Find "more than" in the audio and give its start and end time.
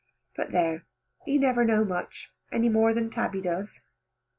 2.69-3.11